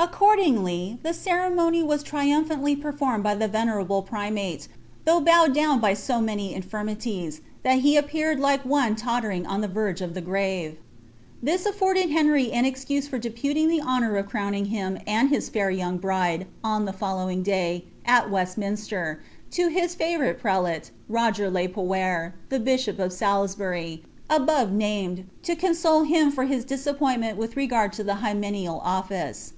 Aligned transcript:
Accordin|ily, 0.00 0.96
the 1.02 1.08
reremony 1.10 1.84
was 1.84 2.04
iriumphanily 2.04 2.80
perfurmR] 2.80 3.20
by 3.20 3.32
ihe 3.32 3.50
venerable 3.50 4.00
primate, 4.00 4.68
thuiigh 5.04 5.24
bowed 5.24 5.52
down 5.54 5.80
by 5.80 5.92
bo 5.92 6.20
many 6.20 6.54
infirmiiuf. 6.54 7.40
that 7.64 7.80
he 7.80 7.96
a[ipeared 7.96 8.38
like 8.38 8.64
one 8.64 8.94
loilering 8.94 9.44
on 9.44 9.64
ihe 9.64 9.70
verge 9.72 10.00
of 10.00 10.14
the 10.14 10.20
grave. 10.20 10.76
This 11.42 11.64
nlTorded 11.64 12.12
Henry 12.12 12.52
an 12.52 12.64
excuse 12.64 13.08
for 13.08 13.18
deputing 13.18 13.66
the 13.66 13.80
honour 13.80 14.14
of 14.16 14.28
crowninf 14.28 14.70
Jiitn 14.72 15.02
and 15.04 15.30
his 15.30 15.48
fair 15.48 15.68
young 15.72 15.98
bride 15.98 16.46
on 16.62 16.84
the 16.84 16.92
following 16.92 17.42
day, 17.42 17.82
at 18.04 18.30
WestmiaEter, 18.30 19.18
to 19.50 19.66
his 19.66 19.96
favourite 19.96 20.38
prelate, 20.40 20.92
Roger 21.08 21.50
le 21.50 21.68
Poer, 21.68 22.34
the 22.50 22.60
bishop 22.60 23.00
of 23.00 23.10
Salitbary, 23.12 24.02
^mtb 24.30 24.46
namei), 24.76 25.24
lo 25.48 25.54
console 25.56 26.04
him 26.04 26.30
for 26.30 26.44
his 26.44 26.64
disappointment 26.64 27.36
with 27.36 27.56
regard 27.56 27.92
to 27.94 28.04
the 28.04 28.14
hyme 28.22 28.38
neal 28.42 28.80
office. 28.84 29.54